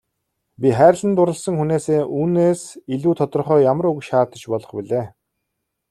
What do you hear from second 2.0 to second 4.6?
үүнээс илүү тодорхой ямар үг шаардаж